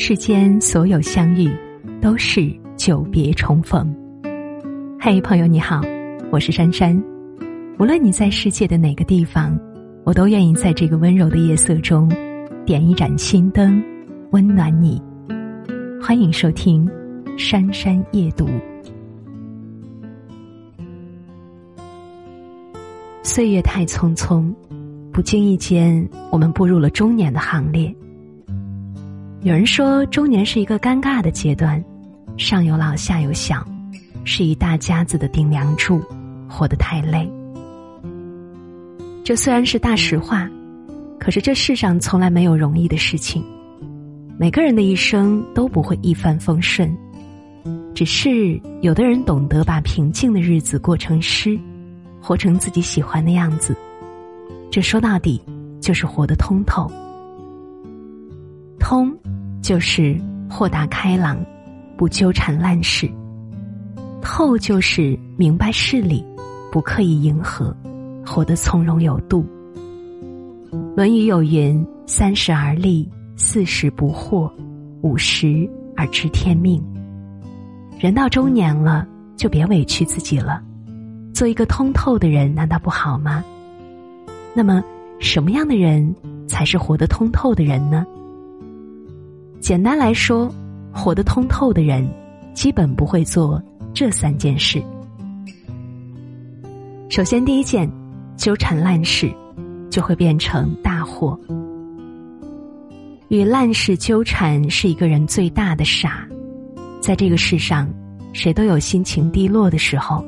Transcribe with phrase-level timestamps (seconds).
[0.00, 1.50] 世间所有相遇，
[2.00, 3.92] 都是久别重逢。
[5.00, 5.82] 嘿，朋友你好，
[6.30, 6.96] 我是珊珊。
[7.80, 9.58] 无论你在世界的哪个地方，
[10.04, 12.08] 我都愿意在这个温柔的夜色中，
[12.64, 13.82] 点一盏心灯，
[14.30, 15.02] 温暖你。
[16.00, 16.86] 欢迎收听
[17.36, 18.46] 《珊珊夜读》。
[23.24, 24.54] 岁月太匆匆，
[25.12, 27.92] 不经意间，我们步入了中年的行列。
[29.42, 31.82] 有人说，中年是一个尴尬的阶段，
[32.36, 33.64] 上有老下有小，
[34.24, 36.02] 是一大家子的顶梁柱，
[36.48, 37.30] 活得太累。
[39.22, 40.50] 这虽然是大实话，
[41.20, 43.44] 可是这世上从来没有容易的事情，
[44.36, 46.92] 每个人的一生都不会一帆风顺，
[47.94, 51.56] 只是有的人懂得把平静的日子过成诗，
[52.20, 53.72] 活成自己喜欢的样子，
[54.68, 55.40] 这说到底
[55.80, 56.90] 就是活得通透。
[58.78, 59.14] 通，
[59.62, 60.18] 就是
[60.48, 61.38] 豁达开朗，
[61.96, 63.08] 不纠缠烂事；
[64.22, 66.24] 透，就是明白事理，
[66.72, 67.76] 不刻意迎合，
[68.24, 69.44] 活得从容有度。
[70.96, 74.50] 《论语》有云：“三十而立，四十不惑，
[75.02, 76.82] 五十而知天命。”
[77.98, 79.06] 人到中年了，
[79.36, 80.62] 就别委屈自己了，
[81.32, 83.44] 做一个通透的人，难道不好吗？
[84.54, 84.82] 那么，
[85.20, 86.14] 什么样的人
[86.46, 88.04] 才是活得通透的人呢？
[89.60, 90.52] 简单来说，
[90.92, 92.08] 活得通透的人，
[92.54, 94.82] 基本不会做这三件事。
[97.08, 97.90] 首先，第一件，
[98.36, 99.30] 纠缠烂事，
[99.90, 101.38] 就会变成大祸。
[103.28, 106.26] 与烂事纠缠是一个人最大的傻。
[107.00, 107.88] 在这个世上，
[108.32, 110.24] 谁都有心情低落的时候，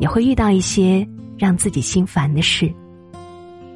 [0.00, 1.06] 也会遇到一些
[1.38, 2.72] 让自己心烦的事。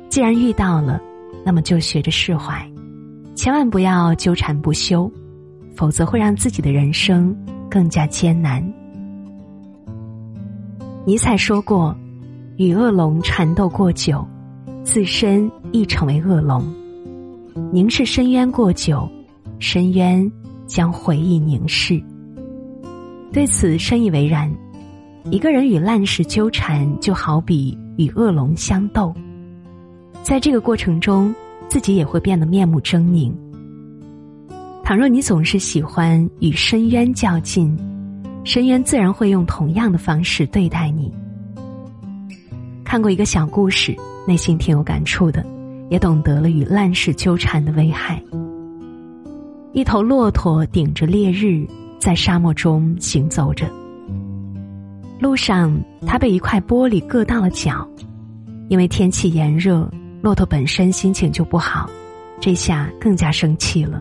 [0.09, 1.01] 既然遇到了，
[1.45, 2.69] 那么就学着释怀。
[3.39, 5.09] 千万不要纠缠不休，
[5.77, 7.33] 否则会让自己的人生
[7.71, 8.61] 更加艰难。
[11.05, 11.97] 尼采说过
[12.59, 14.27] ：“与恶龙缠斗过久，
[14.83, 16.61] 自身亦成为恶龙；
[17.73, 19.09] 凝视深渊过久，
[19.61, 20.29] 深渊
[20.67, 22.03] 将回忆凝视。”
[23.33, 24.53] 对此深以为然。
[25.31, 29.15] 一个人与烂事纠缠，就好比与恶龙相斗，
[30.25, 31.33] 在这个过程中。
[31.69, 33.33] 自己也会变得面目狰狞。
[34.83, 37.77] 倘若你总是喜欢与深渊较劲，
[38.43, 41.13] 深渊自然会用同样的方式对待你。
[42.85, 43.95] 看过一个小故事，
[44.27, 45.45] 内心挺有感触的，
[45.91, 48.23] 也懂得了与烂事纠缠的危害。
[49.75, 51.67] 一头骆驼顶着烈日
[51.99, 53.71] 在沙漠中行走着，
[55.21, 57.87] 路上他被一块玻璃硌到了脚，
[58.69, 59.87] 因为天气炎热。
[60.29, 61.89] 骆驼本身心情就不好，
[62.39, 63.99] 这下更加生气了。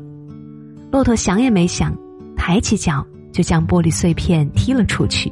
[0.91, 1.95] 骆驼想也没想，
[2.35, 3.01] 抬起脚
[3.31, 5.31] 就将玻璃碎片踢了出去。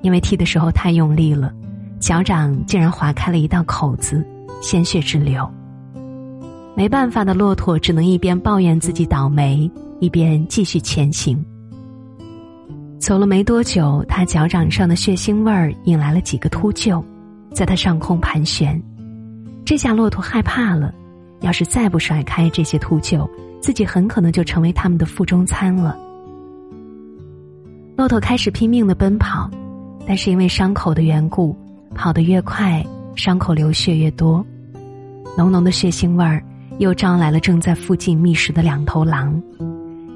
[0.00, 1.54] 因为踢的时候太用力了，
[2.00, 4.26] 脚掌竟然划开了一道口子，
[4.60, 5.48] 鲜血直流。
[6.74, 9.70] 没办法的骆驼只能一边抱怨自己倒霉，
[10.00, 11.40] 一边继续前行。
[12.98, 17.00] 走了没多久，他脚掌上的血腥味儿引来了几个秃鹫，
[17.54, 18.82] 在他上空盘旋。
[19.64, 20.92] 这下骆驼害怕了，
[21.40, 23.28] 要是再不甩开这些秃鹫，
[23.60, 25.96] 自己很可能就成为他们的腹中餐了。
[27.96, 29.48] 骆驼开始拼命的奔跑，
[30.06, 31.56] 但是因为伤口的缘故，
[31.94, 32.84] 跑得越快，
[33.14, 34.44] 伤口流血越多，
[35.36, 36.42] 浓浓的血腥味儿
[36.78, 39.40] 又招来了正在附近觅食的两头狼。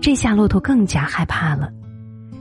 [0.00, 1.70] 这下骆驼更加害怕了，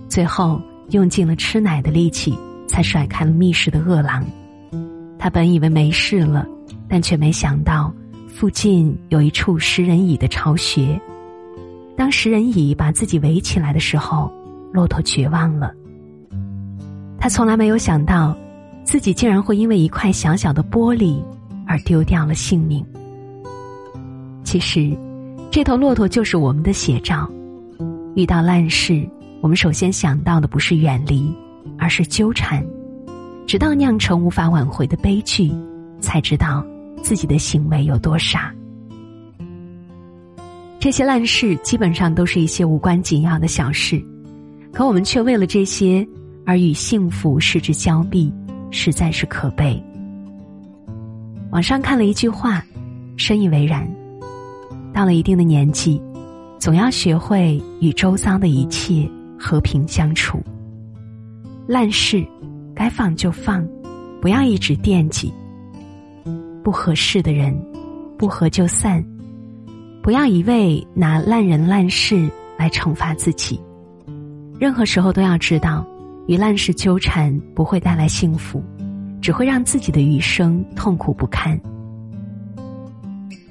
[0.10, 2.38] 最后用尽了吃奶的力气，
[2.68, 4.26] 才甩开了觅食的恶狼。
[5.20, 6.48] 他本以为没事了。
[6.88, 7.94] 但却没想到，
[8.28, 11.00] 附近有一处食人蚁的巢穴。
[11.98, 14.32] 当食人蚁把自己围起来的时候，
[14.74, 15.74] 骆驼绝望了。
[17.18, 18.36] 他从来没有想到，
[18.84, 21.24] 自己竟然会因为一块小小的玻璃
[21.66, 22.86] 而丢掉了性命。
[24.44, 24.96] 其实，
[25.50, 27.30] 这头骆驼就是我们的写照。
[28.16, 29.08] 遇到烂事，
[29.42, 31.34] 我们首先想到的不是远离，
[31.80, 32.64] 而是纠缠，
[33.48, 35.52] 直到酿成无法挽回的悲剧，
[36.00, 36.64] 才知道。
[37.06, 38.52] 自己的行为有多傻？
[40.80, 44.04] 这些烂事基本上都是一些无关紧要的小事，
[44.74, 46.04] 可我们却为了这些
[46.48, 48.34] 而与幸福失之交臂，
[48.72, 49.80] 实在是可悲。
[51.52, 52.66] 网上看了一句话，
[53.18, 53.88] 深以为然：
[54.92, 56.02] 到了一定的年纪，
[56.58, 59.08] 总要学会与周遭的一切
[59.40, 60.40] 和平相处。
[61.68, 62.26] 烂事
[62.74, 63.64] 该放就放，
[64.20, 65.32] 不要一直惦记。
[66.66, 67.56] 不合适的人，
[68.18, 69.00] 不合就散；
[70.02, 72.28] 不要一味拿烂人烂事
[72.58, 73.62] 来惩罚自己。
[74.60, 75.86] 任何时候都要知道，
[76.26, 78.64] 与烂事纠缠不会带来幸福，
[79.22, 81.56] 只会让自己的余生痛苦不堪。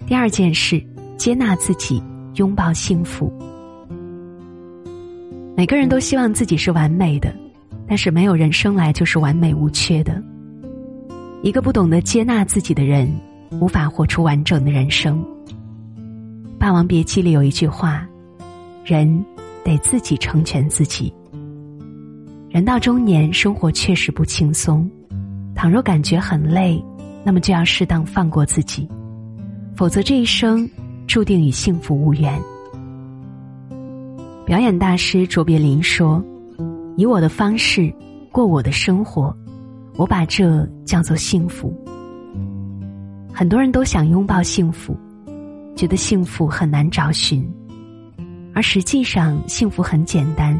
[0.09, 0.85] 第二件事，
[1.17, 2.03] 接纳自己，
[2.35, 3.33] 拥抱幸福。
[5.57, 7.33] 每个人都希望自己是完美的，
[7.87, 10.21] 但是没有人生来就是完美无缺的。
[11.45, 13.07] 一个不懂得接纳自己的人，
[13.61, 15.23] 无法活出完整的人生。
[16.59, 18.09] 《霸王别姬》里有一句话
[18.83, 19.23] ：“人。”
[19.63, 21.13] 得自己成全自己。
[22.51, 24.91] 人到中年，生活确实不轻松。
[25.55, 26.83] 倘若感觉很累，
[27.25, 28.87] 那么就要适当放过自己，
[29.75, 30.69] 否则这一生
[31.07, 32.39] 注定与幸福无缘。
[34.45, 36.23] 表演大师卓别林说
[36.97, 37.91] ：“以我的方式
[38.31, 39.35] 过我的生活，
[39.97, 41.73] 我把这叫做幸福。”
[43.33, 44.97] 很多人都想拥抱幸福，
[45.75, 47.45] 觉得幸福很难找寻。
[48.55, 50.57] 而实际上，幸福很简单，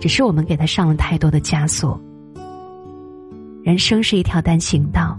[0.00, 2.00] 只是我们给它上了太多的枷锁。
[3.62, 5.16] 人生是一条单行道，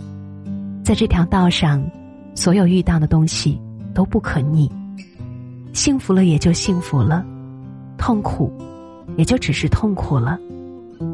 [0.84, 1.82] 在这条道上，
[2.36, 3.58] 所有遇到的东西
[3.94, 4.70] 都不可逆。
[5.72, 7.26] 幸福了也就幸福了，
[7.98, 8.52] 痛苦
[9.16, 10.38] 也就只是痛苦了。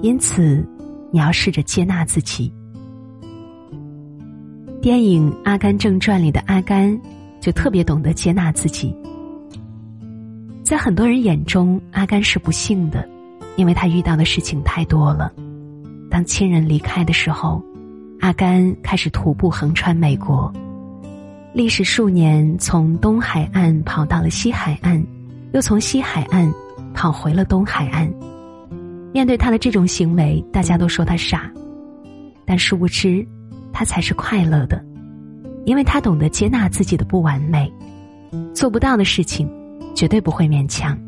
[0.01, 0.65] 因此，
[1.15, 2.51] 你要试着接纳自己。
[4.81, 7.00] 电影《阿甘正传》里的阿甘，
[7.39, 8.94] 就特别懂得接纳自己。
[10.62, 13.07] 在很多人眼中，阿甘是不幸的，
[13.56, 15.31] 因为他遇到的事情太多了。
[16.12, 17.63] 当亲人离开的时候，
[18.19, 20.51] 阿甘开始徒步横穿美国，
[21.53, 25.01] 历时数年，从东海岸跑到了西海岸，
[25.53, 26.53] 又从西海岸
[26.94, 28.13] 跑回了东海岸。
[29.15, 31.50] 面对他的这种行为，大家都说他傻，
[32.44, 33.25] 但殊不知，
[33.71, 34.83] 他才是快乐的，
[35.63, 37.71] 因为他懂得接纳自己的不完美，
[38.53, 39.50] 做不到的事情。
[39.95, 41.00] 绝对不会勉强。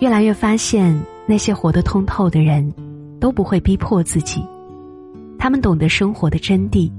[0.00, 2.74] 越来越发现，那些活得通透的人，
[3.20, 4.44] 都不会逼迫自己。
[5.38, 6.90] 他们懂得生活的真谛，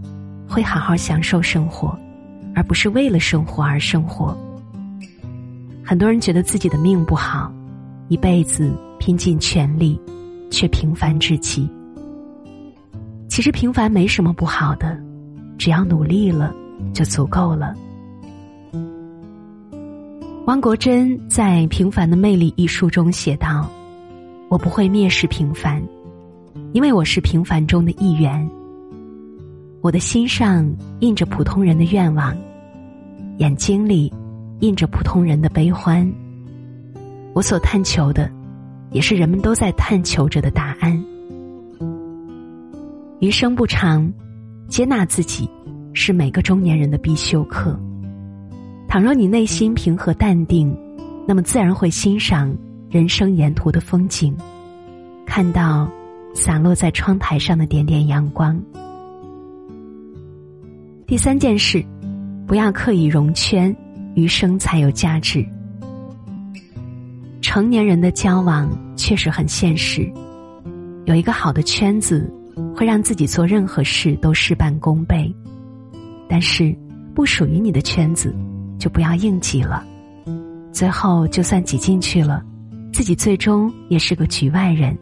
[0.47, 1.93] 会好好享受生活，
[2.55, 4.33] 而不是为了生活而生活。
[5.83, 7.51] 很多人觉得自己的命不好，
[8.09, 9.99] 一辈子拼尽全力，
[10.51, 11.69] 却平凡至极。
[13.27, 14.99] 其实平凡没什么不好的，
[15.57, 16.53] 只要努力了，
[16.93, 17.73] 就足够了。
[20.47, 23.69] 汪国真在《平凡的魅力》一书中写道
[24.49, 25.79] ：“我不会蔑视平凡，
[26.73, 28.49] 因为我是平凡中的一员。
[29.81, 30.67] 我的心上
[31.01, 32.35] 印着普通人的愿望，
[33.37, 34.11] 眼睛里
[34.59, 36.11] 印着普通人的悲欢。
[37.33, 38.29] 我所探求的，
[38.91, 41.03] 也是人们都在探求着的答案。
[43.19, 44.11] 余生不长，
[44.67, 45.49] 接纳自己，
[45.93, 47.79] 是每个中年人的必修课。”
[48.87, 50.75] 倘若你内心平和淡定，
[51.27, 52.51] 那么自然会欣赏
[52.89, 54.35] 人生沿途的风景，
[55.27, 55.87] 看到
[56.33, 58.59] 洒落在窗台上的点点阳光。
[61.05, 61.85] 第三件事，
[62.47, 63.75] 不要刻意融圈，
[64.15, 65.45] 余生才有价值。
[67.49, 70.07] 成年人的交往确实很现实，
[71.05, 72.31] 有一个好的圈子，
[72.75, 75.35] 会让自己做任何事都事半功倍。
[76.29, 76.77] 但是，
[77.15, 78.35] 不属于你的圈子。
[78.77, 79.83] 就不要硬挤了，
[80.71, 82.45] 最后就算挤进去了，
[82.93, 84.95] 自己最终也是个局外人。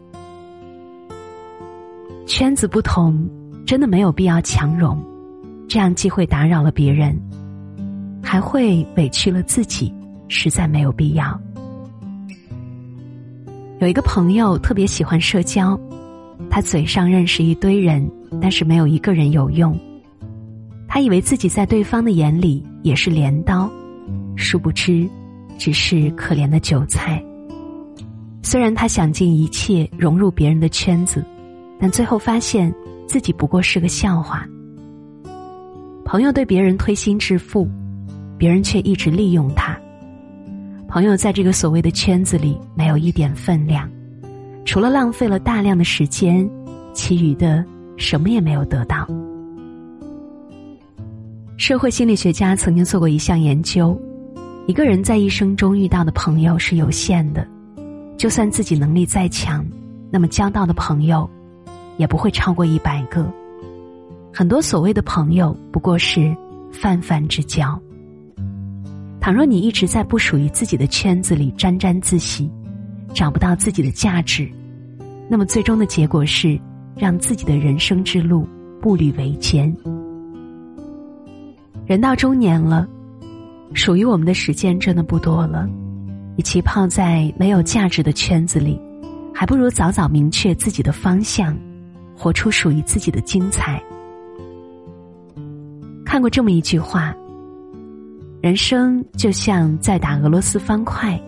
[2.26, 3.30] 圈子不同，
[3.66, 4.98] 真的没有必要强融，
[5.68, 7.14] 这样既会打扰了别人，
[8.24, 9.94] 还会委屈了自己，
[10.30, 11.38] 实在没有必要。
[13.80, 15.80] 有一个朋友特别喜欢社交，
[16.50, 18.10] 他嘴上认识一堆人，
[18.42, 19.78] 但是没有一个人有用。
[20.88, 23.70] 他以为自己在对方的眼里也是镰刀，
[24.36, 25.08] 殊不知，
[25.60, 27.24] 只是可怜的韭菜。
[28.42, 31.24] 虽然他想尽一切融入别人的圈子，
[31.80, 32.74] 但最后发现
[33.06, 34.44] 自己不过是个笑话。
[36.04, 37.70] 朋友对别人推心置腹，
[38.40, 39.77] 别人却一直利用他。
[40.98, 43.88] 朋友在这个所谓的圈子里没有一点分量，
[44.66, 46.50] 除了浪费了大量的时间，
[46.92, 47.64] 其余的
[47.98, 49.08] 什么也没有得到。
[51.56, 53.96] 社会心理学家曾经做过一项研究：
[54.66, 57.48] 一个人在一生中遇到的朋友是有限的，
[58.18, 59.64] 就算自己能力再强，
[60.10, 61.30] 那么交到的朋友
[61.98, 63.32] 也不会超过一百个。
[64.34, 66.36] 很多所谓的朋友不过是
[66.72, 67.80] 泛泛之交。
[69.28, 72.50] 倘若你一直在不属于自己的圈子里沾沾自喜，
[73.14, 74.50] 找不到自己的价值，
[75.28, 76.58] 那么最终的结果是
[76.96, 78.48] 让自己的人生之路
[78.82, 79.76] 步履维艰。
[81.86, 82.88] 人到中年了，
[83.74, 85.70] 属于我们的时间真的不多了，
[86.38, 88.80] 与其泡在没有价值的圈子里，
[89.34, 91.54] 还不如早早明确自己的方向，
[92.16, 93.84] 活出属于自己的精彩。
[96.06, 97.14] 看过这么一句话：
[98.48, 101.22] 人生就像在打俄罗斯方块，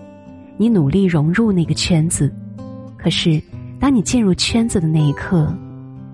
[0.55, 2.33] 你努力融入那个圈子，
[2.97, 3.43] 可是
[3.77, 5.53] 当你进入圈子的那一刻，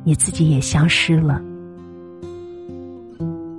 [0.03, 1.39] 你自己也消失了。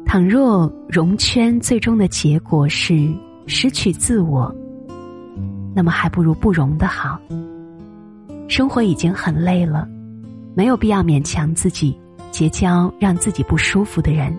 [0.05, 3.09] 倘若融圈最终的结果是
[3.47, 4.53] 失去自我，
[5.73, 7.17] 那么还不如不融的好。
[8.49, 9.87] 生活已经很累了，
[10.53, 11.97] 没有必要勉强自己
[12.33, 14.37] 结交让自己不舒服的人。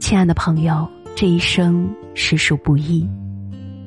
[0.00, 0.84] 亲爱的朋友，
[1.16, 3.08] 这一生实属不易，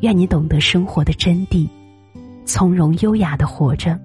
[0.02, 1.70] 愿你懂得生活的真谛，
[2.44, 3.96] 从容优雅的活着。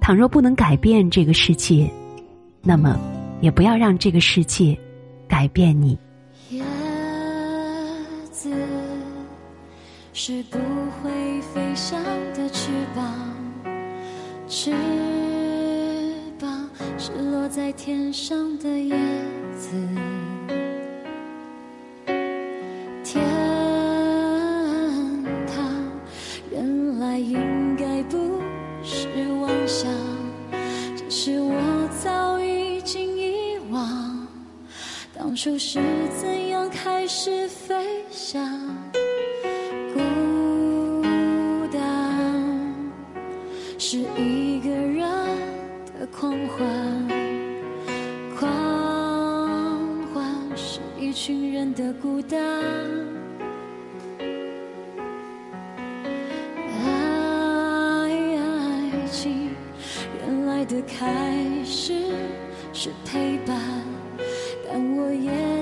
[0.00, 1.90] 倘若不能改变这个世界，
[2.62, 2.96] 那么
[3.40, 4.78] 也不要让这个世界。
[5.26, 5.98] 改变你。
[6.50, 6.62] 叶
[8.30, 8.52] 子
[10.12, 10.58] 是不
[11.02, 12.00] 会飞翔
[12.36, 13.04] 的翅膀，
[14.46, 14.70] 翅
[16.38, 18.94] 膀是落在天上的叶
[19.56, 19.76] 子。
[35.42, 35.80] 初是
[36.20, 38.48] 怎样开始飞翔？
[39.92, 40.00] 孤
[41.72, 42.40] 单
[43.76, 45.02] 是一个人
[45.98, 47.08] 的狂欢，
[48.38, 48.46] 狂
[50.14, 53.11] 欢是一群人的孤单。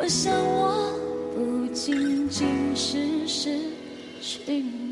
[0.00, 0.92] 我想，我
[1.34, 3.58] 不仅仅是失
[4.20, 4.87] 去你。